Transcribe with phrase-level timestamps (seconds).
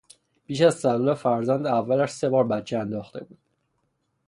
[0.47, 3.37] پیش از تولد فرزند اولش سه بار بچه انداخته بود.